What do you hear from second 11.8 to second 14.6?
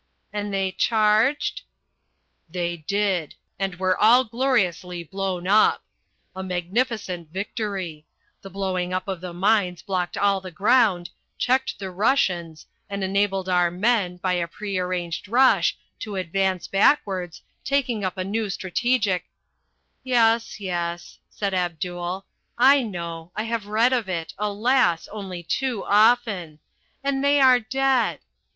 Russians and enabled our men, by a